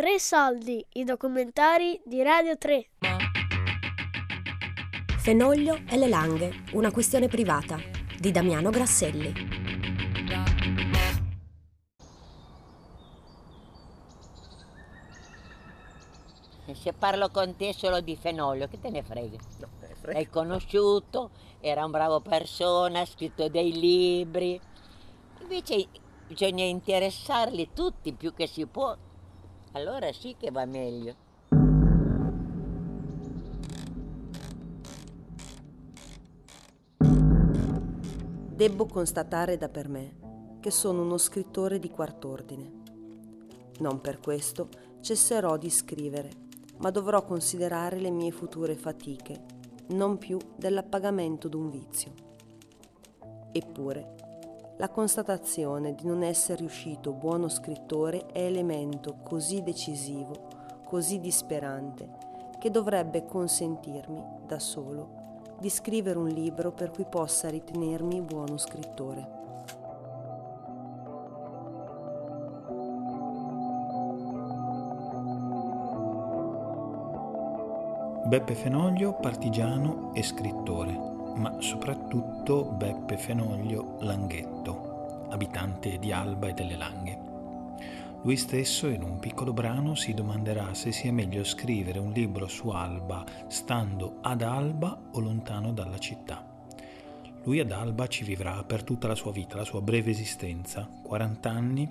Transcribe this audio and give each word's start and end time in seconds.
Tre 0.00 0.18
soldi, 0.18 0.82
i 0.94 1.04
documentari 1.04 2.00
di 2.06 2.22
Radio 2.22 2.56
3. 2.56 2.88
Fenoglio 5.18 5.80
e 5.86 5.98
le 5.98 6.08
langhe, 6.08 6.64
una 6.72 6.90
questione 6.90 7.28
privata 7.28 7.76
di 8.18 8.30
Damiano 8.30 8.70
Grasselli. 8.70 9.30
Se 16.72 16.94
parlo 16.94 17.28
con 17.28 17.54
te 17.56 17.74
solo 17.74 18.00
di 18.00 18.16
Fenoglio, 18.16 18.68
che 18.68 18.80
te 18.80 18.88
ne 18.88 19.02
frega? 19.02 19.36
No, 19.58 19.68
frega. 20.00 20.12
L'hai 20.12 20.30
conosciuto, 20.30 21.30
era 21.60 21.84
un 21.84 21.90
bravo 21.90 22.20
persona, 22.20 23.00
ha 23.00 23.04
scritto 23.04 23.50
dei 23.50 23.78
libri. 23.78 24.58
Invece 25.42 25.88
bisogna 26.26 26.64
interessarli 26.64 27.72
tutti 27.74 28.14
più 28.14 28.32
che 28.32 28.46
si 28.46 28.64
può. 28.64 28.96
Allora 29.72 30.12
sì 30.12 30.34
che 30.36 30.50
va 30.50 30.64
meglio. 30.64 31.14
Debbo 38.60 38.86
constatare 38.86 39.56
da 39.56 39.68
per 39.68 39.88
me 39.88 40.58
che 40.60 40.70
sono 40.70 41.02
uno 41.02 41.16
scrittore 41.16 41.78
di 41.78 41.88
quart'ordine. 41.88 42.78
Non 43.78 44.00
per 44.00 44.20
questo 44.20 44.68
cesserò 45.00 45.56
di 45.56 45.70
scrivere, 45.70 46.30
ma 46.78 46.90
dovrò 46.90 47.24
considerare 47.24 47.98
le 47.98 48.10
mie 48.10 48.32
future 48.32 48.74
fatiche, 48.74 49.44
non 49.88 50.18
più 50.18 50.36
dell'appagamento 50.56 51.48
d'un 51.48 51.70
vizio. 51.70 52.12
Eppure, 53.52 54.16
la 54.80 54.88
constatazione 54.88 55.94
di 55.94 56.06
non 56.06 56.22
essere 56.22 56.60
riuscito 56.60 57.12
buono 57.12 57.48
scrittore 57.48 58.24
è 58.32 58.40
elemento 58.40 59.18
così 59.22 59.62
decisivo, 59.62 60.48
così 60.84 61.20
disperante, 61.20 62.08
che 62.58 62.70
dovrebbe 62.70 63.26
consentirmi, 63.26 64.24
da 64.46 64.58
solo, 64.58 65.18
di 65.58 65.68
scrivere 65.68 66.18
un 66.18 66.28
libro 66.28 66.72
per 66.72 66.90
cui 66.92 67.04
possa 67.04 67.50
ritenermi 67.50 68.22
buono 68.22 68.56
scrittore. 68.56 69.38
Beppe 78.24 78.54
Fenoglio, 78.54 79.12
partigiano 79.12 80.14
e 80.14 80.22
scrittore, 80.22 81.19
ma 81.36 81.60
soprattutto 81.60 82.64
Beppe 82.64 83.16
Fenoglio 83.16 83.96
Langhetto, 84.00 85.26
abitante 85.30 85.98
di 85.98 86.12
Alba 86.12 86.48
e 86.48 86.52
delle 86.52 86.76
Langhe. 86.76 87.28
Lui 88.22 88.36
stesso 88.36 88.86
in 88.88 89.02
un 89.02 89.18
piccolo 89.18 89.54
brano 89.54 89.94
si 89.94 90.12
domanderà 90.12 90.74
se 90.74 90.92
sia 90.92 91.10
meglio 91.10 91.42
scrivere 91.42 91.98
un 91.98 92.12
libro 92.12 92.48
su 92.48 92.68
Alba 92.68 93.24
stando 93.48 94.18
ad 94.20 94.42
Alba 94.42 95.08
o 95.12 95.20
lontano 95.20 95.72
dalla 95.72 95.98
città. 95.98 96.46
Lui 97.44 97.60
ad 97.60 97.72
Alba 97.72 98.06
ci 98.08 98.22
vivrà 98.22 98.62
per 98.64 98.82
tutta 98.84 99.08
la 99.08 99.14
sua 99.14 99.32
vita, 99.32 99.56
la 99.56 99.64
sua 99.64 99.80
breve 99.80 100.10
esistenza, 100.10 100.86
40 101.02 101.50
anni 101.50 101.90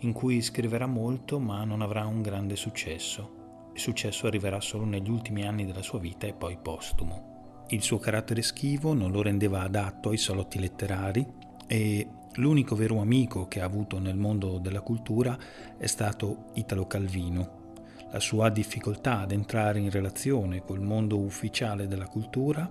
in 0.00 0.12
cui 0.12 0.40
scriverà 0.40 0.86
molto 0.86 1.40
ma 1.40 1.64
non 1.64 1.82
avrà 1.82 2.06
un 2.06 2.22
grande 2.22 2.54
successo. 2.54 3.70
Il 3.74 3.80
successo 3.80 4.28
arriverà 4.28 4.60
solo 4.60 4.84
negli 4.84 5.10
ultimi 5.10 5.44
anni 5.44 5.66
della 5.66 5.82
sua 5.82 5.98
vita 5.98 6.26
e 6.28 6.32
poi 6.32 6.56
postumo. 6.56 7.35
Il 7.68 7.82
suo 7.82 7.98
carattere 7.98 8.42
schivo 8.42 8.94
non 8.94 9.10
lo 9.10 9.22
rendeva 9.22 9.62
adatto 9.62 10.10
ai 10.10 10.18
salotti 10.18 10.58
letterari 10.58 11.26
e 11.66 12.08
L'unico 12.38 12.76
vero 12.76 13.00
amico 13.00 13.48
che 13.48 13.62
ha 13.62 13.64
avuto 13.64 13.98
nel 13.98 14.16
mondo 14.16 14.58
della 14.58 14.82
cultura 14.82 15.38
è 15.78 15.86
stato 15.86 16.50
Italo 16.54 16.86
Calvino. 16.86 17.64
La 18.10 18.20
sua 18.20 18.50
difficoltà 18.50 19.20
ad 19.20 19.32
entrare 19.32 19.78
in 19.78 19.90
relazione 19.90 20.62
col 20.62 20.82
mondo 20.82 21.18
ufficiale 21.18 21.86
della 21.86 22.06
cultura 22.06 22.70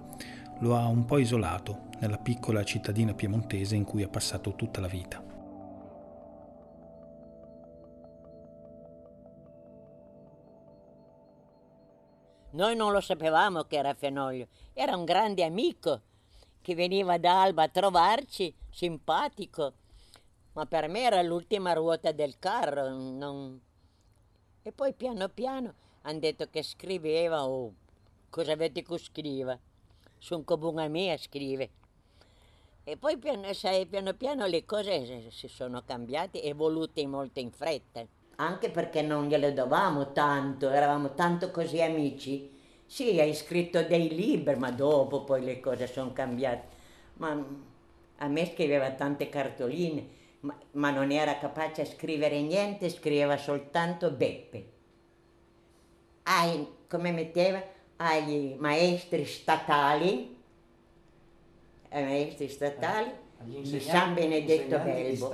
lo 0.59 0.75
ha 0.75 0.85
un 0.85 1.05
po' 1.05 1.17
isolato 1.17 1.87
nella 1.99 2.19
piccola 2.19 2.63
cittadina 2.63 3.15
piemontese 3.15 3.75
in 3.75 3.85
cui 3.85 4.03
ha 4.03 4.07
passato 4.07 4.53
tutta 4.53 4.81
la 4.81 4.87
vita. 4.87 5.34
Noi 12.55 12.73
non 12.73 12.93
lo 12.93 13.01
sapevamo 13.01 13.63
che 13.63 13.75
era 13.75 13.93
Fenoglio, 13.93 14.47
era 14.71 14.95
un 14.95 15.03
grande 15.03 15.43
amico 15.43 16.01
che 16.61 16.73
veniva 16.73 17.17
da 17.17 17.41
Alba 17.41 17.63
a 17.63 17.67
trovarci, 17.67 18.53
simpatico, 18.69 19.73
ma 20.53 20.65
per 20.65 20.87
me 20.87 21.01
era 21.01 21.21
l'ultima 21.21 21.73
ruota 21.73 22.13
del 22.13 22.39
carro. 22.39 22.87
Non... 22.87 23.59
E 24.61 24.71
poi 24.71 24.93
piano 24.93 25.27
piano 25.27 25.73
hanno 26.03 26.19
detto 26.19 26.49
che 26.49 26.63
scriveva, 26.63 27.45
o 27.45 27.65
oh, 27.65 27.73
cosa 28.29 28.53
avete 28.53 28.83
che 28.83 28.97
scriva? 28.99 29.59
Sono 30.17 30.43
come 30.45 30.87
mia 30.87 31.17
scrive. 31.17 31.69
E 32.85 32.95
poi 32.95 33.17
piano, 33.17 33.51
sai, 33.51 33.85
piano 33.85 34.13
piano 34.13 34.45
le 34.45 34.63
cose 34.63 35.29
si 35.29 35.49
sono 35.49 35.83
cambiate, 35.83 36.41
evolute 36.41 37.05
molto 37.05 37.41
in 37.41 37.51
fretta. 37.51 38.07
Anche 38.37 38.69
perché 38.69 39.01
non 39.01 39.27
gliele 39.27 39.53
davamo 39.53 40.11
tanto, 40.11 40.69
eravamo 40.69 41.13
tanto 41.13 41.51
così 41.51 41.81
amici. 41.81 42.51
Sì, 42.85 43.19
hai 43.19 43.33
scritto 43.33 43.83
dei 43.83 44.09
libri, 44.13 44.55
ma 44.55 44.71
dopo 44.71 45.23
poi 45.23 45.43
le 45.43 45.59
cose 45.59 45.87
sono 45.87 46.11
cambiate. 46.13 46.67
Ma 47.15 47.45
a 48.17 48.27
me 48.27 48.45
scriveva 48.45 48.91
tante 48.91 49.29
cartoline, 49.29 50.07
ma, 50.41 50.57
ma 50.71 50.91
non 50.91 51.11
era 51.11 51.37
capace 51.37 51.81
a 51.81 51.85
scrivere 51.85 52.41
niente, 52.41 52.89
scriveva 52.89 53.37
soltanto 53.37 54.11
Beppe. 54.11 54.71
Ai, 56.23 56.67
come 56.87 57.11
metteva, 57.11 57.63
agli 57.97 58.55
maestri 58.57 59.25
statali, 59.25 60.35
ai 61.89 62.03
maestri 62.03 62.49
statali 62.49 63.11
di 63.39 63.79
San 63.79 64.13
Benedetto 64.13 64.77
Belbo, 64.79 65.31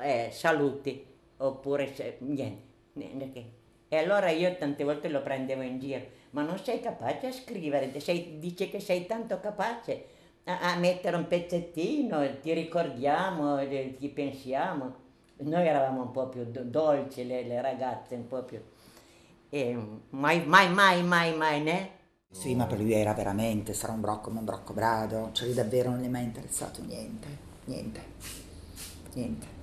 eh, 0.00 0.30
saluti, 0.32 1.06
oppure 1.40 1.92
niente, 2.20 2.62
niente. 2.94 3.58
E 3.88 3.96
allora 3.96 4.30
io 4.30 4.56
tante 4.56 4.84
volte 4.84 5.08
lo 5.08 5.20
prendevo 5.22 5.62
in 5.62 5.78
giro 5.78 6.18
ma 6.30 6.42
non 6.42 6.58
sei 6.58 6.80
capace 6.80 7.26
a 7.26 7.32
scrivere, 7.32 7.98
sei, 8.00 8.38
dice 8.38 8.68
che 8.68 8.80
sei 8.80 9.06
tanto 9.06 9.40
capace 9.40 10.06
a, 10.44 10.72
a, 10.72 10.76
mettere 10.76 11.16
un 11.16 11.26
pezzettino, 11.26 12.38
ti 12.40 12.52
ricordiamo, 12.52 13.58
ti 13.66 14.08
pensiamo. 14.08 15.08
Noi 15.38 15.66
eravamo 15.66 16.02
un 16.02 16.10
po' 16.10 16.28
più 16.28 16.44
dolci, 16.44 17.26
le, 17.26 17.44
le 17.44 17.60
ragazze, 17.60 18.14
un 18.14 18.26
po' 18.26 18.42
più... 18.42 18.60
E 19.52 19.76
mai, 20.10 20.44
mai, 20.44 20.70
mai, 20.70 21.02
mai, 21.02 21.34
mai, 21.34 21.62
né? 21.62 21.90
Sì, 22.30 22.54
ma 22.54 22.66
per 22.66 22.78
lui 22.78 22.92
era 22.92 23.12
veramente, 23.12 23.72
sarà 23.72 23.92
un 23.92 24.00
brocco, 24.00 24.30
ma 24.30 24.38
un 24.38 24.44
brocco 24.44 24.72
brado, 24.72 25.30
cioè 25.32 25.46
lui 25.46 25.56
davvero 25.56 25.90
non 25.90 26.00
gli 26.00 26.04
è 26.04 26.08
mai 26.08 26.22
interessato 26.22 26.80
niente, 26.84 27.26
niente, 27.64 28.00
niente. 29.14 29.59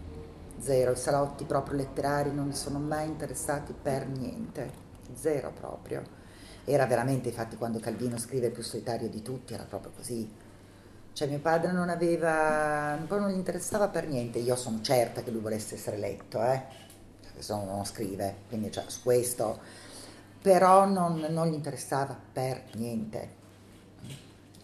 Zero, 0.59 0.91
i 0.91 0.97
salotti 0.97 1.45
proprio 1.45 1.77
letterari 1.77 2.33
non 2.33 2.47
gli 2.47 2.55
sono 2.55 2.79
mai 2.79 3.07
interessati 3.07 3.73
per 3.79 4.07
niente, 4.07 4.71
zero 5.13 5.51
proprio 5.51 6.25
era 6.69 6.85
veramente, 6.85 7.29
infatti 7.29 7.55
quando 7.55 7.79
Calvino 7.79 8.17
scrive 8.17 8.47
il 8.47 8.51
più 8.51 8.61
solitario 8.61 9.07
di 9.07 9.21
tutti, 9.21 9.53
era 9.53 9.63
proprio 9.63 9.93
così. 9.95 10.29
Cioè 11.13 11.27
mio 11.29 11.39
padre 11.39 11.71
non 11.71 11.87
aveva, 11.87 12.97
poi 13.07 13.21
non 13.21 13.29
gli 13.29 13.37
interessava 13.37 13.87
per 13.87 14.05
niente, 14.05 14.39
io 14.39 14.55
sono 14.57 14.81
certa 14.81 15.23
che 15.23 15.31
lui 15.31 15.39
volesse 15.39 15.75
essere 15.75 15.95
letto, 15.97 16.43
eh? 16.43 16.61
se 17.37 17.53
no 17.53 17.63
non 17.63 17.85
scrive, 17.85 18.35
quindi 18.49 18.69
cioè, 18.69 18.83
su 18.87 19.01
questo, 19.01 19.59
però 20.41 20.85
non, 20.85 21.25
non 21.29 21.47
gli 21.47 21.53
interessava 21.53 22.19
per 22.33 22.63
niente. 22.73 23.45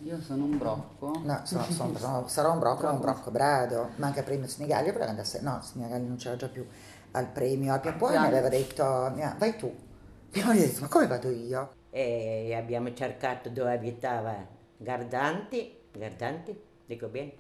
Io 0.03 0.22
sono 0.22 0.44
un 0.44 0.58
brocco. 0.58 1.22
No, 1.24 1.41
sono, 1.46 1.64
sono, 1.64 1.97
sono, 1.97 2.28
sarò 2.28 2.53
un 2.53 2.59
brocco, 2.59 2.83
ma 2.83 2.92
un 2.92 3.00
brocco 3.00 3.31
brado. 3.31 3.89
Manca 3.95 4.19
il 4.19 4.25
premio 4.25 4.48
Sinigalli, 4.48 4.92
però 4.92 5.06
andasse, 5.06 5.42
no, 5.42 5.62
Sinigalli 5.62 6.07
non 6.07 6.18
c'era 6.18 6.36
già 6.36 6.48
più 6.48 6.66
al 7.12 7.27
premio. 7.27 7.74
Al 7.74 7.80
Pian 7.80 7.98
mi 8.00 8.27
aveva 8.27 8.50
detto, 8.50 8.83
vai 9.38 9.57
tu. 9.57 9.74
Io 10.33 10.54
gli 10.54 10.57
ho 10.57 10.62
detto, 10.62 10.81
ma 10.81 10.88
come 10.88 11.07
vado 11.07 11.30
io? 11.30 11.69
e 11.95 12.56
abbiamo 12.56 12.92
cercato 12.95 13.50
dove 13.50 13.72
abitava 13.72 14.36
Gardanti, 14.77 15.77
Gardanti, 15.92 16.60
dico 16.88 17.07
bene, 17.07 17.33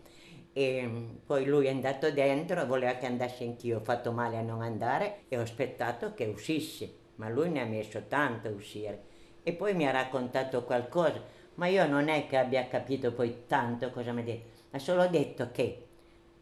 e 0.53 1.17
poi 1.25 1.45
lui 1.45 1.65
è 1.65 1.71
andato 1.71 2.11
dentro, 2.11 2.63
voleva 2.67 2.93
che 2.93 3.07
andassi 3.07 3.43
anch'io, 3.43 3.79
ho 3.79 3.83
fatto 3.83 4.11
male 4.11 4.37
a 4.37 4.41
non 4.43 4.61
andare 4.61 5.23
e 5.27 5.39
ho 5.39 5.41
aspettato 5.41 6.13
che 6.13 6.25
uscisse, 6.25 6.93
ma 7.15 7.29
lui 7.29 7.49
ne 7.49 7.61
ha 7.61 7.65
messo 7.65 8.03
tanto 8.07 8.47
a 8.49 8.51
uscire. 8.51 9.05
E 9.41 9.53
poi 9.53 9.73
mi 9.73 9.87
ha 9.87 9.91
raccontato 9.91 10.63
qualcosa, 10.63 11.19
ma 11.55 11.67
io 11.67 11.87
non 11.87 12.07
è 12.07 12.27
che 12.27 12.37
abbia 12.37 12.67
capito 12.67 13.11
poi 13.11 13.43
tanto 13.47 13.91
cosa 13.91 14.11
mi 14.11 14.21
ha 14.21 14.23
detto, 14.23 14.49
ha 14.71 14.79
solo 14.79 15.07
detto 15.07 15.49
che 15.51 15.85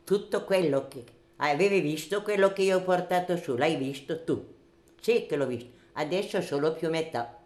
tutto 0.04 0.44
quello 0.44 0.88
che 0.88 1.04
avevi 1.38 1.80
visto, 1.82 2.22
quello 2.22 2.54
che 2.54 2.62
io 2.64 2.78
ho 2.78 2.82
portato 2.82 3.36
su, 3.38 3.56
l'hai 3.56 3.76
visto 3.76 4.24
tu? 4.24 4.44
Sì 5.00 5.26
che 5.26 5.36
l'ho 5.36 5.48
visto, 5.48 5.70
adesso 5.94 6.42
solo 6.42 6.74
più 6.74 6.90
metà 6.90 7.40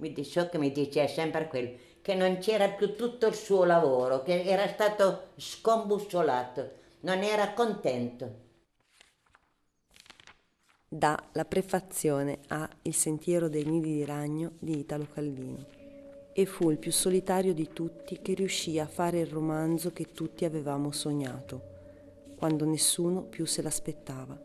mi 0.00 0.12
dice, 0.12 0.48
che 0.48 0.58
mi 0.58 0.72
dice 0.72 1.06
sempre 1.08 1.46
quello, 1.46 1.72
che 2.02 2.14
non 2.14 2.38
c'era 2.38 2.68
più 2.70 2.96
tutto 2.96 3.26
il 3.26 3.34
suo 3.34 3.64
lavoro, 3.64 4.22
che 4.22 4.42
era 4.42 4.66
stato 4.66 5.28
scombussolato, 5.36 6.70
non 7.00 7.22
era 7.22 7.52
contento. 7.52 8.48
dà 10.88 11.22
la 11.32 11.44
prefazione 11.44 12.40
a 12.48 12.68
Il 12.82 12.94
sentiero 12.94 13.48
dei 13.48 13.64
nidi 13.64 13.94
di 13.94 14.04
ragno 14.04 14.52
di 14.58 14.78
Italo 14.78 15.06
Calvino 15.12 15.79
e 16.40 16.46
fu 16.46 16.70
il 16.70 16.78
più 16.78 16.90
solitario 16.90 17.52
di 17.52 17.68
tutti 17.70 18.18
che 18.22 18.32
riuscì 18.32 18.78
a 18.78 18.86
fare 18.86 19.20
il 19.20 19.26
romanzo 19.26 19.92
che 19.92 20.06
tutti 20.06 20.46
avevamo 20.46 20.90
sognato, 20.90 21.60
quando 22.38 22.64
nessuno 22.64 23.24
più 23.24 23.44
se 23.44 23.60
l'aspettava. 23.60 24.40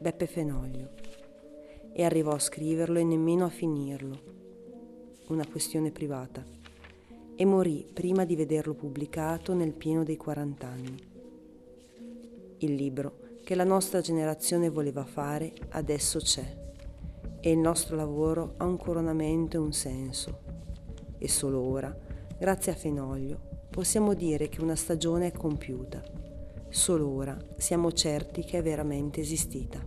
Beppe 0.00 0.26
Fenoglio. 0.28 0.90
E 1.92 2.04
arrivò 2.04 2.30
a 2.30 2.38
scriverlo 2.38 3.00
e 3.00 3.02
nemmeno 3.02 3.44
a 3.44 3.48
finirlo. 3.48 4.20
Una 5.30 5.44
questione 5.48 5.90
privata. 5.90 6.44
E 7.34 7.44
morì 7.44 7.84
prima 7.92 8.24
di 8.24 8.36
vederlo 8.36 8.74
pubblicato 8.74 9.52
nel 9.52 9.72
pieno 9.72 10.04
dei 10.04 10.16
40 10.16 10.66
anni. 10.68 11.08
Il 12.58 12.74
libro 12.76 13.38
che 13.42 13.56
la 13.56 13.64
nostra 13.64 14.00
generazione 14.00 14.68
voleva 14.68 15.04
fare 15.04 15.52
adesso 15.70 16.20
c'è 16.20 16.58
e 17.40 17.50
il 17.50 17.58
nostro 17.58 17.96
lavoro 17.96 18.54
ha 18.58 18.64
un 18.64 18.76
coronamento 18.76 19.56
e 19.56 19.60
un 19.60 19.72
senso 19.72 20.50
e 21.22 21.28
solo 21.28 21.60
ora, 21.60 21.94
grazie 22.38 22.72
a 22.72 22.74
Fenoglio, 22.74 23.38
possiamo 23.70 24.14
dire 24.14 24.48
che 24.48 24.62
una 24.62 24.74
stagione 24.74 25.26
è 25.26 25.32
compiuta. 25.32 26.02
Solo 26.70 27.08
ora 27.08 27.36
siamo 27.56 27.92
certi 27.92 28.42
che 28.42 28.58
è 28.58 28.62
veramente 28.62 29.20
esistita. 29.20 29.78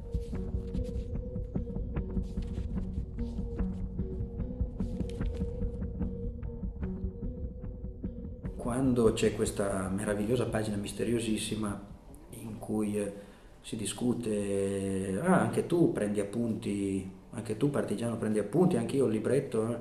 Quando 8.56 9.14
c'è 9.14 9.34
questa 9.36 9.90
meravigliosa 9.90 10.46
pagina 10.46 10.78
misteriosissima 10.78 11.88
in 12.30 12.60
cui 12.60 12.98
eh, 12.98 13.14
si 13.62 13.76
discute, 13.76 15.20
ah, 15.24 15.40
anche 15.40 15.66
tu 15.66 15.92
prendi 15.92 16.20
appunti, 16.20 17.10
anche 17.32 17.58
tu 17.58 17.72
partigiano 17.72 18.18
prendi 18.18 18.38
appunti, 18.38 18.78
anche 18.78 18.98
io 18.98 19.06
il 19.06 19.14
libretto, 19.14 19.68
eh, 19.68 19.78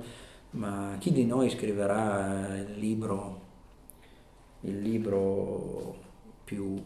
ma 0.53 0.95
chi 0.99 1.11
di 1.11 1.25
noi 1.25 1.49
scriverà 1.49 2.57
il 2.57 2.77
libro, 2.77 3.41
il 4.61 4.79
libro 4.79 5.95
più, 6.43 6.81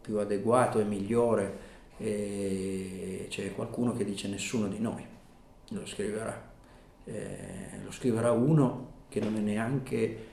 più 0.00 0.18
adeguato 0.18 0.78
e 0.78 0.84
migliore? 0.84 1.70
E 1.98 3.26
c'è 3.28 3.54
qualcuno 3.54 3.92
che 3.92 4.04
dice 4.04 4.28
nessuno 4.28 4.68
di 4.68 4.78
noi 4.78 5.04
lo 5.70 5.86
scriverà. 5.86 6.50
Eh, 7.04 7.80
lo 7.82 7.90
scriverà 7.90 8.32
uno 8.32 8.90
che 9.08 9.20
non 9.20 9.36
è 9.36 9.40
neanche 9.40 10.30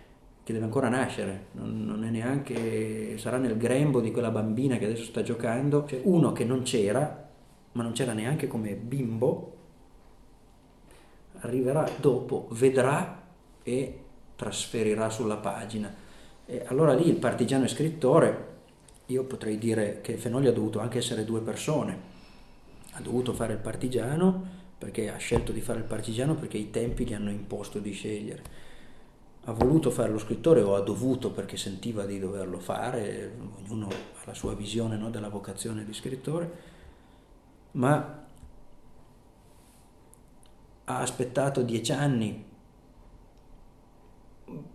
che 0.49 0.55
deve 0.55 0.65
ancora 0.65 0.89
nascere, 0.89 1.47
non, 1.51 1.85
non, 1.85 2.03
è 2.03 2.09
neanche, 2.09 3.19
sarà 3.19 3.37
nel 3.37 3.55
grembo 3.55 4.01
di 4.01 4.09
quella 4.09 4.31
bambina 4.31 4.77
che 4.77 4.85
adesso 4.85 5.03
sta 5.03 5.21
giocando, 5.21 5.83
c'è 5.83 6.01
uno 6.05 6.31
che 6.31 6.43
non 6.43 6.63
c'era, 6.63 7.29
ma 7.73 7.83
non 7.83 7.91
c'era 7.91 8.13
neanche 8.13 8.47
come 8.47 8.73
bimbo, 8.73 9.57
arriverà 11.39 11.89
dopo, 11.99 12.47
vedrà 12.51 13.21
e 13.63 13.99
trasferirà 14.35 15.09
sulla 15.09 15.37
pagina. 15.37 15.93
E 16.45 16.63
allora 16.67 16.93
lì 16.93 17.07
il 17.07 17.17
partigiano 17.17 17.65
e 17.65 17.67
scrittore, 17.67 18.47
io 19.07 19.23
potrei 19.25 19.57
dire 19.57 20.01
che 20.01 20.17
Fenoglio 20.17 20.49
ha 20.49 20.53
dovuto 20.53 20.79
anche 20.79 20.99
essere 20.99 21.25
due 21.25 21.41
persone, 21.41 22.17
ha 22.93 23.01
dovuto 23.01 23.33
fare 23.33 23.53
il 23.53 23.59
partigiano 23.59 24.57
perché 24.77 25.11
ha 25.11 25.17
scelto 25.17 25.51
di 25.51 25.61
fare 25.61 25.79
il 25.79 25.85
partigiano 25.85 26.35
perché 26.35 26.57
i 26.57 26.69
tempi 26.69 27.05
gli 27.05 27.13
hanno 27.13 27.29
imposto 27.29 27.79
di 27.79 27.91
scegliere. 27.91 28.67
Ha 29.45 29.51
voluto 29.51 29.91
fare 29.91 30.11
lo 30.11 30.19
scrittore 30.19 30.61
o 30.61 30.75
ha 30.75 30.81
dovuto 30.81 31.31
perché 31.31 31.57
sentiva 31.57 32.05
di 32.05 32.19
doverlo 32.19 32.59
fare, 32.59 33.33
ognuno 33.63 33.87
ha 33.87 34.21
la 34.25 34.33
sua 34.33 34.53
visione 34.53 34.95
no, 34.95 35.09
della 35.09 35.29
vocazione 35.29 35.83
di 35.83 35.93
scrittore, 35.93 36.51
ma 37.71 38.18
ha 40.89 41.01
aspettato 41.01 41.61
dieci 41.61 41.91
anni 41.91 42.45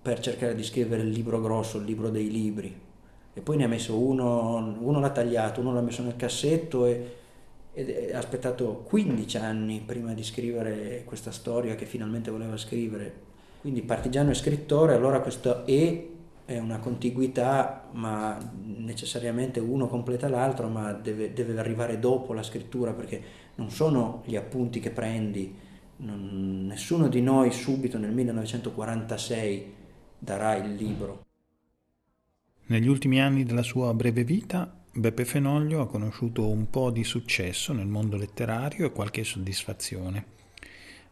per 0.01 0.21
cercare 0.21 0.55
di 0.55 0.63
scrivere 0.63 1.03
il 1.03 1.09
libro 1.09 1.41
grosso, 1.41 1.79
il 1.79 1.85
libro 1.85 2.09
dei 2.09 2.31
libri, 2.31 2.81
e 3.35 3.41
poi 3.41 3.57
ne 3.57 3.65
ha 3.65 3.69
messo 3.69 3.99
uno, 3.99 4.77
uno 4.79 5.01
l'ha 5.01 5.11
tagliato, 5.11 5.61
uno 5.61 5.73
l'ha 5.73 5.81
messo 5.81 6.03
nel 6.03 6.15
cassetto 6.15 6.87
e, 6.87 7.17
e 7.73 8.15
ha 8.15 8.19
aspettato 8.19 8.85
15 8.87 9.37
anni 9.39 9.83
prima 9.85 10.15
di 10.15 10.23
scrivere 10.23 11.03
questa 11.05 11.33
storia 11.33 11.75
che 11.75 11.85
finalmente 11.85 12.31
voleva 12.31 12.57
scrivere. 12.57 13.33
Quindi 13.61 13.83
partigiano 13.83 14.31
e 14.31 14.35
scrittore, 14.35 14.95
allora 14.95 15.21
questo 15.21 15.67
E 15.67 16.11
è 16.45 16.59
una 16.59 16.79
contiguità, 16.79 17.89
ma 17.93 18.39
necessariamente 18.63 19.59
uno 19.59 19.89
completa 19.89 20.29
l'altro, 20.29 20.69
ma 20.69 20.93
deve, 20.93 21.33
deve 21.33 21.59
arrivare 21.59 21.99
dopo 21.99 22.33
la 22.35 22.43
scrittura 22.45 22.93
perché 22.93 23.21
non 23.57 23.71
sono 23.71 24.23
gli 24.27 24.37
appunti 24.37 24.79
che 24.79 24.91
prendi, 24.91 25.73
non, 26.05 26.67
nessuno 26.67 27.09
di 27.09 27.21
noi 27.21 27.51
subito 27.51 27.99
nel 27.99 28.13
1946 28.13 29.73
darà 30.19 30.57
il 30.57 30.75
libro. 30.75 31.27
Negli 32.67 32.89
ultimi 32.89 33.21
anni 33.21 33.45
della 33.45 33.63
sua 33.63 33.93
breve 33.93 34.25
vita, 34.25 34.83
Beppe 34.93 35.25
Fenoglio 35.25 35.81
ha 35.81 35.87
conosciuto 35.87 36.49
un 36.49 36.71
po' 36.71 36.91
di 36.91 37.05
successo 37.05 37.73
nel 37.73 37.87
mondo 37.87 38.17
letterario 38.17 38.87
e 38.87 38.93
qualche 38.93 39.25
soddisfazione, 39.25 40.25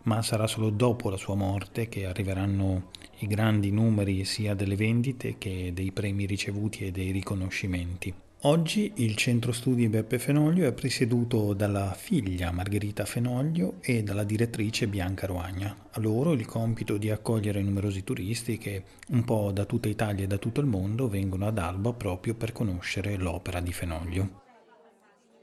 ma 0.04 0.22
sarà 0.22 0.46
solo 0.46 0.70
dopo 0.70 1.10
la 1.10 1.16
sua 1.16 1.34
morte 1.34 1.88
che 1.88 2.06
arriveranno 2.06 2.90
i 3.18 3.26
grandi 3.26 3.70
numeri 3.70 4.24
sia 4.24 4.54
delle 4.54 4.76
vendite 4.76 5.36
che 5.38 5.72
dei 5.74 5.92
premi 5.92 6.26
ricevuti 6.26 6.86
e 6.86 6.90
dei 6.90 7.10
riconoscimenti. 7.10 8.21
Oggi 8.44 8.94
il 8.96 9.14
centro 9.14 9.52
studi 9.52 9.88
Beppe 9.88 10.18
Fenoglio 10.18 10.66
è 10.66 10.72
presieduto 10.72 11.52
dalla 11.52 11.92
figlia 11.96 12.50
Margherita 12.50 13.04
Fenoglio 13.04 13.74
e 13.80 14.02
dalla 14.02 14.24
direttrice 14.24 14.88
Bianca 14.88 15.28
Roagna. 15.28 15.86
A 15.92 16.00
loro 16.00 16.32
il 16.32 16.44
compito 16.44 16.96
di 16.96 17.08
accogliere 17.08 17.62
numerosi 17.62 18.02
turisti 18.02 18.58
che 18.58 18.82
un 19.10 19.22
po' 19.22 19.52
da 19.52 19.64
tutta 19.64 19.86
Italia 19.86 20.24
e 20.24 20.26
da 20.26 20.38
tutto 20.38 20.58
il 20.58 20.66
mondo 20.66 21.06
vengono 21.06 21.46
ad 21.46 21.56
Alba 21.56 21.92
proprio 21.92 22.34
per 22.34 22.50
conoscere 22.50 23.14
l'opera 23.14 23.60
di 23.60 23.72
Fenoglio. 23.72 24.40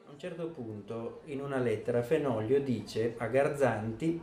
A 0.05 0.11
un 0.11 0.19
certo 0.19 0.49
punto 0.49 1.21
in 1.27 1.39
una 1.39 1.59
lettera 1.59 2.03
Fenoglio 2.03 2.59
dice 2.59 3.15
a 3.17 3.27
Garzanti 3.27 4.21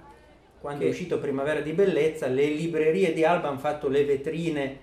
quando 0.60 0.80
che... 0.80 0.88
è 0.88 0.90
uscito 0.90 1.18
Primavera 1.18 1.60
di 1.60 1.72
Bellezza 1.72 2.26
le 2.26 2.44
librerie 2.48 3.14
di 3.14 3.24
Alba 3.24 3.48
hanno 3.48 3.58
fatto 3.58 3.88
le 3.88 4.04
vetrine 4.04 4.78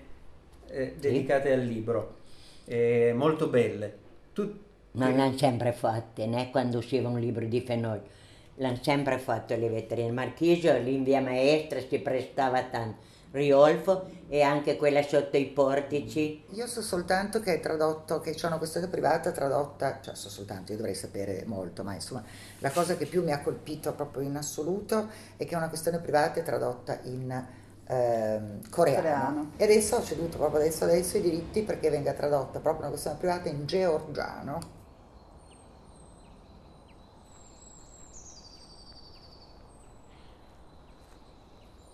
eh, 0.66 0.96
dedicate 0.98 1.46
sì. 1.46 1.54
al 1.54 1.64
libro 1.64 2.22
eh, 2.64 3.12
molto 3.14 3.48
belle. 3.48 3.96
Tut- 4.32 4.58
Ma 4.92 5.10
l'hanno 5.10 5.36
sempre 5.36 5.72
fatte, 5.72 6.26
né? 6.26 6.50
quando 6.50 6.78
usciva 6.78 7.08
un 7.08 7.18
libro 7.18 7.44
di 7.44 7.60
Fenoglio. 7.60 8.12
L'hanno 8.56 8.78
sempre 8.80 9.18
fatto 9.18 9.56
le 9.56 9.68
vetrine. 9.68 10.12
Marchisio 10.12 10.78
lì 10.78 10.94
in 10.94 11.02
via 11.02 11.20
Maestra 11.20 11.80
si 11.80 11.98
prestava 11.98 12.62
tanto. 12.64 13.12
Riolfo 13.32 14.08
e 14.28 14.42
anche 14.42 14.76
quella 14.76 15.02
sotto 15.02 15.36
i 15.36 15.46
portici. 15.46 16.44
Io 16.50 16.68
so 16.68 16.80
soltanto 16.80 17.40
che 17.40 17.54
è 17.54 17.60
tradotto, 17.60 18.20
che 18.20 18.32
c'è 18.32 18.46
una 18.46 18.58
questione 18.58 18.86
privata 18.86 19.32
tradotta, 19.32 19.98
cioè 20.00 20.14
so 20.14 20.28
soltanto, 20.28 20.70
io 20.70 20.76
dovrei 20.78 20.94
sapere 20.94 21.42
molto, 21.44 21.82
ma 21.82 21.94
insomma 21.94 22.22
la 22.60 22.70
cosa 22.70 22.96
che 22.96 23.06
più 23.06 23.24
mi 23.24 23.32
ha 23.32 23.40
colpito 23.40 23.92
proprio 23.94 24.22
in 24.22 24.36
assoluto 24.36 25.08
è 25.36 25.44
che 25.46 25.56
una 25.56 25.68
questione 25.68 25.98
privata 25.98 26.38
è 26.38 26.44
tradotta 26.44 27.00
in 27.02 27.44
coreano. 27.86 28.60
coreano. 28.70 29.50
E 29.56 29.64
adesso 29.64 29.96
ho 29.96 30.02
ceduto 30.02 30.38
proprio 30.38 30.60
adesso, 30.60 30.84
adesso 30.84 31.18
i 31.18 31.20
diritti 31.20 31.62
perché 31.62 31.90
venga 31.90 32.12
tradotta 32.12 32.58
proprio 32.60 32.80
una 32.82 32.90
questione 32.90 33.16
privata 33.18 33.48
in 33.48 33.66
georgiano. 33.66 34.82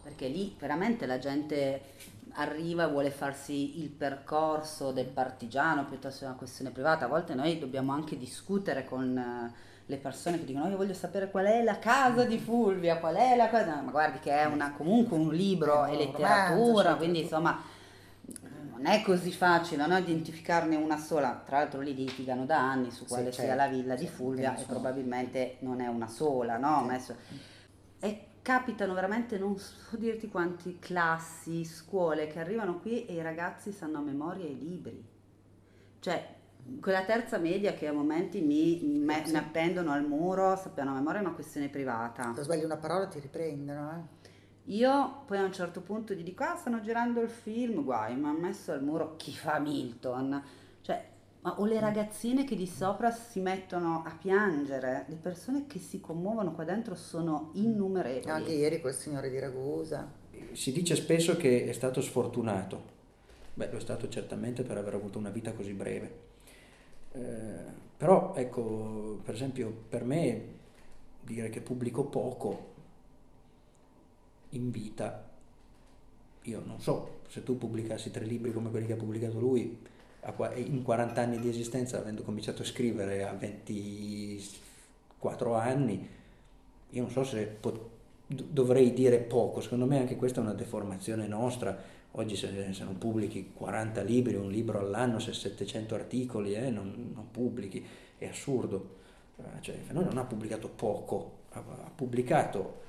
Perché 0.02 0.28
lì 0.28 0.56
veramente 0.58 1.06
la 1.06 1.18
gente 1.18 1.82
arriva 2.34 2.84
e 2.84 2.90
vuole 2.90 3.10
farsi 3.10 3.80
il 3.80 3.90
percorso 3.90 4.92
del 4.92 5.06
partigiano 5.06 5.86
piuttosto 5.86 6.20
che 6.20 6.24
una 6.26 6.34
questione 6.34 6.70
privata. 6.70 7.06
A 7.06 7.08
volte 7.08 7.34
noi 7.34 7.58
dobbiamo 7.58 7.92
anche 7.92 8.16
discutere 8.16 8.84
con 8.84 9.52
le 9.90 9.96
persone 9.96 10.38
che 10.38 10.44
dicono 10.44 10.68
io 10.68 10.76
voglio 10.76 10.94
sapere 10.94 11.30
qual 11.30 11.46
è 11.46 11.62
la 11.62 11.78
casa 11.78 12.24
di 12.24 12.38
Fulvia, 12.38 12.98
qual 12.98 13.16
è 13.16 13.36
la 13.36 13.48
casa, 13.48 13.82
ma 13.82 13.90
guardi 13.90 14.20
che 14.20 14.30
è 14.30 14.46
una, 14.46 14.72
comunque 14.72 15.16
un 15.16 15.34
libro 15.34 15.84
e 15.84 15.96
letteratura, 15.96 16.94
quindi 16.94 17.22
insomma 17.22 17.60
non 18.70 18.86
è 18.86 19.02
così 19.02 19.32
facile 19.32 19.86
no? 19.86 19.98
identificarne 19.98 20.76
una 20.76 20.96
sola, 20.96 21.42
tra 21.44 21.58
l'altro 21.58 21.80
lì 21.80 21.94
litigano 21.94 22.46
da 22.46 22.58
anni 22.58 22.90
su 22.90 23.04
quale 23.04 23.26
sì, 23.26 23.40
sia 23.40 23.48
certo. 23.48 23.58
la 23.58 23.68
villa 23.68 23.94
di 23.96 24.06
Fulvia 24.06 24.56
e 24.56 24.62
probabilmente 24.62 25.56
non 25.60 25.80
è 25.80 25.88
una 25.88 26.08
sola, 26.08 26.56
no? 26.56 26.82
Messo... 26.84 27.14
E 27.98 28.26
capitano 28.40 28.94
veramente 28.94 29.36
non 29.36 29.58
so 29.58 29.96
dirti 29.98 30.28
quanti 30.28 30.78
classi, 30.78 31.64
scuole 31.64 32.28
che 32.28 32.38
arrivano 32.38 32.78
qui 32.78 33.04
e 33.04 33.14
i 33.14 33.22
ragazzi 33.22 33.72
sanno 33.72 33.98
a 33.98 34.02
memoria 34.02 34.46
i 34.46 34.58
libri. 34.58 35.04
Cioè, 35.98 36.38
quella 36.80 37.04
terza 37.04 37.38
media 37.38 37.74
che 37.74 37.86
a 37.86 37.92
momenti 37.92 38.40
mi, 38.40 38.80
me, 38.82 39.22
sì. 39.24 39.32
mi 39.32 39.38
appendono 39.38 39.92
al 39.92 40.06
muro, 40.06 40.56
sappiano 40.56 40.90
a 40.90 40.94
memoria 40.94 41.20
è 41.20 41.24
una 41.24 41.34
questione 41.34 41.68
privata. 41.68 42.32
Se 42.34 42.42
sbagli 42.42 42.64
una 42.64 42.76
parola 42.76 43.06
ti 43.06 43.20
riprendono, 43.20 43.90
eh? 43.92 44.18
Io 44.72 45.22
poi 45.26 45.38
a 45.38 45.42
un 45.42 45.52
certo 45.52 45.80
punto 45.80 46.14
gli 46.14 46.22
dico, 46.22 46.44
ah 46.44 46.54
stanno 46.54 46.80
girando 46.80 47.20
il 47.20 47.28
film, 47.28 47.82
guai, 47.82 48.14
mi 48.14 48.28
ha 48.28 48.32
messo 48.32 48.72
al 48.72 48.82
muro 48.84 49.16
chi 49.16 49.32
fa 49.32 49.58
Milton. 49.58 50.42
Cioè, 50.82 51.08
Ma, 51.40 51.58
o 51.58 51.64
le 51.64 51.80
ragazzine 51.80 52.44
che 52.44 52.54
di 52.54 52.66
sopra 52.66 53.10
si 53.10 53.40
mettono 53.40 54.04
a 54.06 54.14
piangere, 54.14 55.06
le 55.08 55.16
persone 55.16 55.66
che 55.66 55.78
si 55.78 56.00
commuovono 56.00 56.52
qua 56.52 56.64
dentro 56.64 56.94
sono 56.94 57.50
innumerevoli. 57.54 58.30
Anche 58.30 58.52
ieri 58.52 58.80
quel 58.80 58.94
signore 58.94 59.30
di 59.30 59.38
Ragusa. 59.38 60.08
Si 60.52 60.70
dice 60.70 60.94
spesso 60.94 61.36
che 61.36 61.64
è 61.64 61.72
stato 61.72 62.00
sfortunato. 62.00 62.98
Beh, 63.54 63.70
lo 63.72 63.78
è 63.78 63.80
stato 63.80 64.08
certamente 64.08 64.62
per 64.62 64.76
aver 64.76 64.94
avuto 64.94 65.18
una 65.18 65.30
vita 65.30 65.52
così 65.52 65.72
breve. 65.72 66.28
Eh, 67.12 67.78
però, 67.96 68.34
ecco, 68.34 69.20
per 69.24 69.34
esempio, 69.34 69.72
per 69.88 70.04
me 70.04 70.58
dire 71.22 71.50
che 71.50 71.60
pubblico 71.60 72.04
poco 72.04 72.68
in 74.50 74.70
vita, 74.70 75.28
io 76.42 76.62
non 76.64 76.80
so, 76.80 77.20
se 77.28 77.42
tu 77.42 77.58
pubblicassi 77.58 78.10
tre 78.10 78.24
libri 78.24 78.52
come 78.52 78.70
quelli 78.70 78.86
che 78.86 78.94
ha 78.94 78.96
pubblicato 78.96 79.38
lui, 79.38 79.78
in 80.56 80.82
40 80.82 81.20
anni 81.20 81.38
di 81.38 81.48
esistenza, 81.48 81.98
avendo 81.98 82.22
cominciato 82.22 82.62
a 82.62 82.64
scrivere 82.64 83.24
a 83.24 83.32
24 83.32 85.54
anni, 85.54 86.08
io 86.90 87.02
non 87.02 87.10
so 87.10 87.24
se 87.24 87.46
pot- 87.46 87.88
dovrei 88.26 88.92
dire 88.92 89.18
poco, 89.18 89.60
secondo 89.60 89.86
me 89.86 89.98
anche 89.98 90.16
questa 90.16 90.40
è 90.40 90.42
una 90.42 90.54
deformazione 90.54 91.26
nostra, 91.26 91.76
oggi 92.12 92.36
se, 92.36 92.72
se 92.72 92.84
non 92.84 92.98
pubblichi 92.98 93.52
40 93.54 94.02
libri, 94.02 94.34
un 94.34 94.50
libro 94.50 94.78
all'anno, 94.78 95.18
se 95.18 95.32
700 95.32 95.94
articoli, 95.94 96.54
eh, 96.54 96.70
non, 96.70 97.12
non, 97.14 97.30
pubblichi, 97.30 97.84
è 98.18 98.26
assurdo, 98.26 98.96
eh, 99.36 99.42
cioè, 99.60 99.76
noi 99.90 100.04
non 100.04 100.18
ha 100.18 100.24
pubblicato 100.24 100.68
poco, 100.68 101.38
ha, 101.50 101.60
pubblicato 101.94 102.80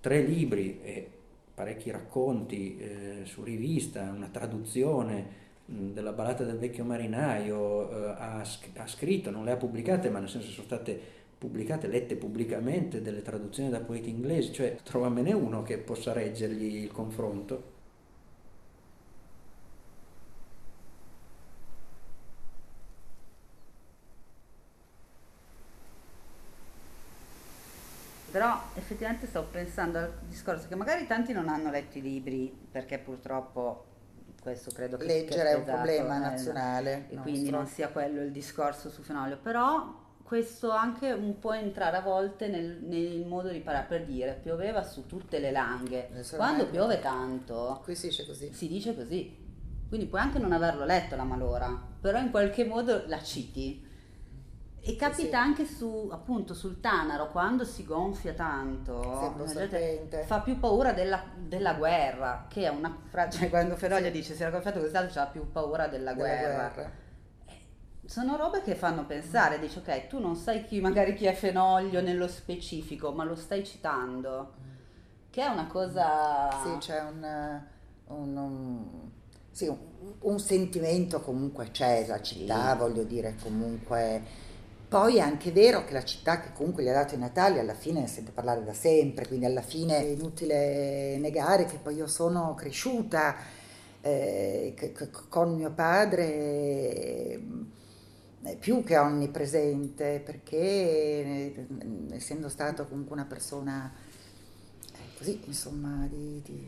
tre 0.00 0.22
libri 0.22 0.80
e 0.82 1.10
parecchi 1.54 1.90
racconti 1.90 2.78
eh, 2.78 3.20
su 3.24 3.42
rivista, 3.42 4.02
una 4.14 4.28
traduzione, 4.28 5.46
della 5.70 6.12
ballata 6.12 6.44
del 6.44 6.56
vecchio 6.56 6.82
marinaio 6.82 7.90
eh, 7.90 8.08
ha, 8.16 8.40
ha, 8.40 8.86
scritto, 8.86 9.30
non 9.30 9.44
le 9.44 9.50
ha 9.50 9.56
pubblicate, 9.56 10.08
ma 10.08 10.18
nel 10.18 10.30
senso 10.30 10.48
sono 10.48 10.64
state 10.64 10.98
pubblicate, 11.36 11.88
lette 11.88 12.16
pubblicamente 12.16 13.02
delle 13.02 13.20
traduzioni 13.20 13.68
da 13.68 13.80
poeti 13.80 14.08
inglesi, 14.08 14.52
cioè 14.52 14.76
trovamene 14.82 15.32
uno 15.34 15.62
che 15.62 15.76
possa 15.76 16.12
reggergli 16.12 16.82
il 16.82 16.90
confronto. 16.90 17.76
Però 28.30 28.60
effettivamente 28.74 29.26
sto 29.26 29.46
pensando 29.50 29.98
al 29.98 30.12
discorso 30.26 30.68
che 30.68 30.74
magari 30.74 31.06
tanti 31.06 31.32
non 31.32 31.48
hanno 31.48 31.70
letto 31.70 31.98
i 31.98 32.02
libri 32.02 32.54
perché 32.70 32.98
purtroppo 32.98 33.84
questo 34.42 34.70
credo 34.70 34.96
che 34.96 35.04
leggere 35.04 35.50
è 35.50 35.54
un 35.54 35.64
problema 35.64 36.16
eh, 36.16 36.20
nazionale 36.20 37.06
e 37.10 37.16
quindi 37.16 37.50
non 37.50 37.66
sia 37.66 37.88
quello 37.88 38.22
il 38.22 38.30
discorso 38.30 38.90
su 38.90 39.02
Fenolio. 39.02 39.38
Però 39.42 40.06
questo 40.22 40.70
anche 40.70 41.10
un 41.12 41.38
po' 41.38 41.52
entrare 41.52 41.96
a 41.96 42.02
volte 42.02 42.48
nel, 42.48 42.80
nel 42.82 43.24
modo 43.24 43.48
di 43.48 43.60
parlare 43.60 43.86
per 43.86 44.04
dire 44.04 44.38
pioveva 44.42 44.82
su 44.82 45.06
tutte 45.06 45.38
le 45.38 45.50
langhe. 45.50 46.08
Quando 46.36 46.66
piove 46.66 47.00
tanto 47.00 47.80
qui 47.82 47.94
si 47.94 48.08
dice 48.08 48.26
così. 48.26 48.52
si 48.52 48.68
dice 48.68 48.94
così. 48.94 49.46
Quindi 49.88 50.06
puoi 50.06 50.20
anche 50.20 50.38
non 50.38 50.52
averlo 50.52 50.84
letto 50.84 51.16
la 51.16 51.24
malora 51.24 51.88
però 52.00 52.18
in 52.18 52.30
qualche 52.30 52.64
modo 52.64 53.04
la 53.06 53.22
citi 53.22 53.84
e 54.80 54.96
capita 54.96 55.28
sì, 55.28 55.34
anche 55.34 55.66
su, 55.66 56.08
appunto, 56.10 56.54
sul 56.54 56.80
Tanaro, 56.80 57.30
quando 57.30 57.64
si 57.64 57.84
gonfia 57.84 58.32
tanto, 58.32 59.02
fa 60.24 60.40
più 60.40 60.58
paura 60.58 60.92
della, 60.92 61.22
della, 61.36 61.74
guerra, 61.74 62.46
che 62.48 62.64
è 62.64 62.68
una 62.68 62.96
frase, 63.08 63.38
cioè 63.38 63.50
quando 63.50 63.76
Feroglio 63.76 64.06
sì. 64.06 64.12
dice 64.12 64.34
si 64.34 64.42
era 64.42 64.50
gonfiato 64.50 64.80
così 64.80 64.92
tanto, 64.92 65.18
ha 65.18 65.26
più 65.26 65.50
paura 65.50 65.88
della, 65.88 66.12
della 66.12 66.14
guerra. 66.14 66.70
guerra. 66.72 66.90
Eh, 67.46 67.60
sono 68.06 68.36
robe 68.36 68.62
che 68.62 68.74
fanno 68.74 69.04
pensare, 69.04 69.58
dici 69.58 69.78
ok, 69.78 70.06
tu 70.06 70.20
non 70.20 70.36
sai 70.36 70.64
chi, 70.64 70.80
magari 70.80 71.14
chi 71.14 71.26
è 71.26 71.34
Fenoglio 71.34 72.00
nello 72.00 72.28
specifico, 72.28 73.12
ma 73.12 73.24
lo 73.24 73.34
stai 73.34 73.66
citando, 73.66 74.54
che 75.28 75.42
è 75.42 75.48
una 75.48 75.66
cosa... 75.66 76.48
Sì, 76.62 76.78
c'è 76.78 77.00
un, 77.02 77.62
un, 78.06 78.36
un, 78.36 79.10
sì, 79.50 79.66
un, 79.66 79.76
un 80.20 80.38
sentimento 80.38 81.20
comunque 81.20 81.72
c'è, 81.72 82.06
la 82.06 82.22
città, 82.22 82.72
sì. 82.72 82.78
voglio 82.78 83.02
dire, 83.02 83.36
comunque 83.42 84.46
poi 84.88 85.16
è 85.16 85.20
anche 85.20 85.52
vero 85.52 85.84
che 85.84 85.92
la 85.92 86.02
città 86.02 86.40
che 86.40 86.52
comunque 86.54 86.82
gli 86.82 86.88
ha 86.88 86.94
dato 86.94 87.14
i 87.14 87.18
Natali 87.18 87.58
alla 87.58 87.74
fine 87.74 88.00
ne 88.00 88.06
sente 88.06 88.30
parlare 88.30 88.64
da 88.64 88.72
sempre, 88.72 89.26
quindi 89.26 89.44
alla 89.44 89.60
fine 89.60 89.98
è 89.98 90.04
inutile 90.04 91.18
negare 91.18 91.66
che 91.66 91.76
poi 91.76 91.96
io 91.96 92.06
sono 92.06 92.54
cresciuta 92.54 93.36
eh, 94.00 94.74
con 95.28 95.54
mio 95.56 95.70
padre 95.72 96.24
eh, 98.44 98.56
più 98.58 98.82
che 98.82 98.96
onnipresente, 98.96 100.22
perché 100.24 100.56
eh, 100.56 101.66
essendo 102.12 102.48
stato 102.48 102.86
comunque 102.86 103.14
una 103.14 103.26
persona 103.26 103.92
eh, 104.94 105.18
così, 105.18 105.38
insomma, 105.44 106.06
di, 106.08 106.40
di 106.42 106.66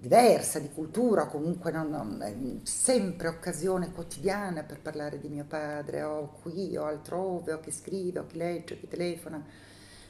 diversa 0.00 0.58
di 0.58 0.70
cultura, 0.70 1.26
comunque 1.26 1.70
non, 1.70 1.90
non, 1.90 2.60
sempre 2.64 3.28
occasione 3.28 3.92
quotidiana 3.92 4.62
per 4.62 4.80
parlare 4.80 5.20
di 5.20 5.28
mio 5.28 5.44
padre, 5.44 6.02
o 6.02 6.38
qui 6.40 6.74
o 6.78 6.86
altrove, 6.86 7.52
o 7.52 7.60
chi 7.60 7.70
scrive, 7.70 8.20
o 8.20 8.26
chi 8.26 8.38
legge, 8.38 8.74
o 8.74 8.78
chi 8.78 8.88
telefona, 8.88 9.44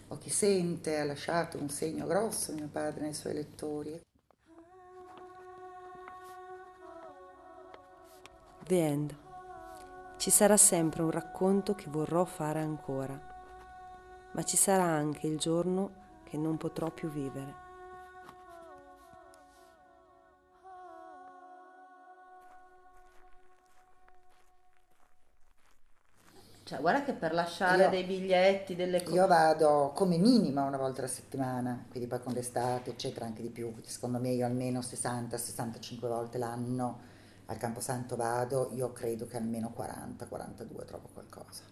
o 0.09 0.19
chi 0.19 0.31
sente, 0.31 1.01
ha 1.01 1.05
lasciato 1.05 1.59
un 1.59 1.69
segno 1.69 2.07
grosso 2.07 2.53
mio 2.53 2.69
padre 2.71 3.03
nei 3.03 3.15
suoi 3.15 3.35
lettori. 3.35 4.01
The 8.65 8.87
End. 8.87 9.17
Ci 10.19 10.31
sarà 10.31 10.57
sempre 10.57 11.03
un 11.03 11.11
racconto 11.11 11.75
che 11.75 11.91
vorrò 11.91 12.25
fare 12.25 12.61
ancora, 12.61 13.21
ma 14.33 14.43
ci 14.45 14.57
sarà 14.57 14.85
anche 14.85 15.27
il 15.27 15.39
giorno 15.39 16.23
che 16.23 16.37
non 16.37 16.57
potrò 16.59 16.91
più 16.93 17.09
vivere. 17.09 17.60
Cioè, 26.71 26.79
guarda 26.79 27.03
che 27.03 27.15
per 27.15 27.35
lasciare 27.35 27.83
io, 27.83 27.89
dei 27.89 28.05
biglietti, 28.05 28.77
delle 28.77 29.03
cose. 29.03 29.17
Io 29.17 29.27
vado 29.27 29.91
come 29.93 30.19
minimo 30.19 30.65
una 30.65 30.77
volta 30.77 31.00
alla 31.00 31.11
settimana, 31.11 31.87
quindi 31.91 32.09
poi 32.09 32.21
con 32.21 32.33
l'estate, 32.33 32.91
eccetera, 32.91 33.27
anche 33.27 33.43
di 33.43 33.49
più. 33.49 33.75
Secondo 33.85 34.21
me 34.21 34.29
io 34.29 34.47
almeno 34.47 34.79
60-65 34.79 36.07
volte 36.07 36.39
l'anno 36.39 37.00
al 37.47 37.57
Camposanto 37.57 38.15
vado, 38.15 38.71
io 38.75 38.93
credo 38.93 39.27
che 39.27 39.37
almeno 39.37 39.75
40-42 39.77 40.85
trovo 40.85 41.09
qualcosa. 41.12 41.65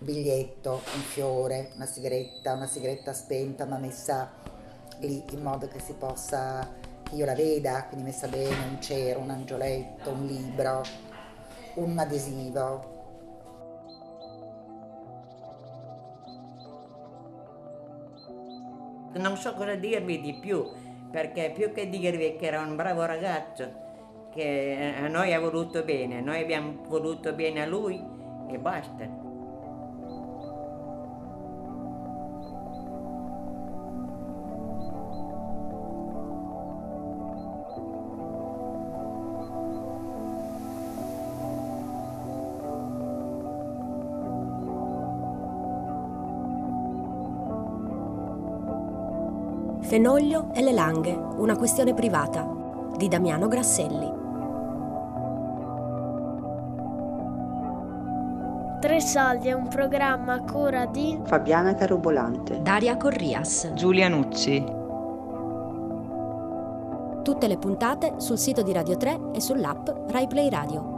Biglietto, 0.00 0.72
un 0.72 1.00
fiore, 1.00 1.70
una 1.76 1.86
sigaretta, 1.86 2.52
una 2.52 2.66
sigaretta 2.66 3.14
spenta 3.14 3.64
ma 3.64 3.78
messa 3.78 4.32
lì 4.98 5.24
in 5.30 5.40
modo 5.40 5.66
che 5.66 5.80
si 5.80 5.94
possa, 5.94 6.74
che 7.02 7.14
io 7.14 7.24
la 7.24 7.34
veda, 7.34 7.86
quindi 7.86 8.04
messa 8.04 8.28
bene, 8.28 8.66
un 8.66 8.82
cero, 8.82 9.20
un 9.20 9.30
angioletto, 9.30 10.10
un 10.10 10.26
libro, 10.26 10.82
un 11.76 11.98
adesivo, 11.98 12.92
non 19.18 19.36
so 19.36 19.54
cosa 19.54 19.74
dirvi 19.74 20.20
di 20.20 20.34
più, 20.34 20.64
perché 21.10 21.52
più 21.54 21.72
che 21.72 21.88
dirvi 21.88 22.36
che 22.36 22.46
era 22.46 22.60
un 22.60 22.76
bravo 22.76 23.04
ragazzo, 23.04 23.84
che 24.32 24.94
a 24.98 25.08
noi 25.08 25.32
ha 25.32 25.40
voluto 25.40 25.82
bene, 25.82 26.20
noi 26.20 26.42
abbiamo 26.42 26.82
voluto 26.88 27.32
bene 27.32 27.62
a 27.62 27.66
lui 27.66 28.02
e 28.48 28.58
basta. 28.58 29.25
Fenoglio 49.86 50.48
e 50.52 50.62
le 50.62 50.72
langhe, 50.72 51.12
una 51.12 51.56
questione 51.56 51.94
privata, 51.94 52.44
di 52.96 53.06
Damiano 53.06 53.46
Grasselli. 53.46 54.12
Tre 58.80 59.00
Soldi 59.00 59.46
è 59.46 59.52
un 59.52 59.68
programma 59.68 60.32
a 60.32 60.40
cura 60.40 60.86
di 60.86 61.20
Fabiana 61.22 61.76
Carobolante, 61.76 62.60
Daria 62.62 62.96
Corrias, 62.96 63.70
Giulia 63.74 64.08
Nucci. 64.08 64.58
Tutte 67.22 67.46
le 67.46 67.56
puntate 67.56 68.14
sul 68.16 68.38
sito 68.38 68.62
di 68.62 68.72
Radio 68.72 68.96
3 68.96 69.20
e 69.34 69.40
sull'app 69.40 69.88
RaiPlay 70.08 70.50
Radio. 70.50 70.95